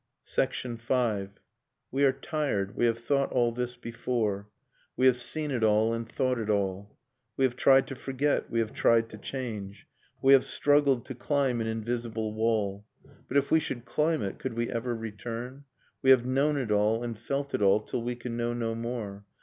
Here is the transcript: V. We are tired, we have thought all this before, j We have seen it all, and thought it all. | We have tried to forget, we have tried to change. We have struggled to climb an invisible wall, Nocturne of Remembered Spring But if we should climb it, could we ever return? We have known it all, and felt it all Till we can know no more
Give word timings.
V. 0.27 1.27
We 1.91 2.03
are 2.05 2.11
tired, 2.11 2.75
we 2.75 2.85
have 2.87 2.97
thought 2.97 3.31
all 3.31 3.51
this 3.51 3.77
before, 3.77 4.41
j 4.41 4.45
We 4.97 5.05
have 5.05 5.21
seen 5.21 5.51
it 5.51 5.63
all, 5.63 5.93
and 5.93 6.09
thought 6.09 6.39
it 6.39 6.49
all. 6.49 6.97
| 7.17 7.37
We 7.37 7.45
have 7.45 7.55
tried 7.55 7.85
to 7.85 7.95
forget, 7.95 8.49
we 8.49 8.57
have 8.61 8.73
tried 8.73 9.09
to 9.09 9.19
change. 9.19 9.85
We 10.19 10.33
have 10.33 10.43
struggled 10.43 11.05
to 11.05 11.13
climb 11.13 11.61
an 11.61 11.67
invisible 11.67 12.33
wall, 12.33 12.87
Nocturne 13.03 13.13
of 13.13 13.13
Remembered 13.13 13.21
Spring 13.21 13.25
But 13.27 13.37
if 13.45 13.51
we 13.51 13.59
should 13.59 13.85
climb 13.85 14.23
it, 14.23 14.39
could 14.39 14.53
we 14.55 14.71
ever 14.71 14.95
return? 14.95 15.65
We 16.01 16.09
have 16.09 16.25
known 16.25 16.57
it 16.57 16.71
all, 16.71 17.03
and 17.03 17.15
felt 17.15 17.53
it 17.53 17.61
all 17.61 17.79
Till 17.81 18.01
we 18.01 18.15
can 18.15 18.35
know 18.35 18.53
no 18.53 18.73
more 18.73 19.25